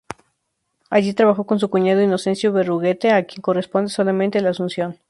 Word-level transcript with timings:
Allí 0.89 1.13
trabajó 1.13 1.45
con 1.45 1.59
su 1.59 1.69
cuñado 1.69 2.01
Inocencio 2.01 2.51
Berruguete, 2.51 3.11
a 3.11 3.23
quien 3.27 3.41
corresponde 3.43 3.91
solamente 3.91 4.41
la 4.41 4.49
"Asunción". 4.49 4.97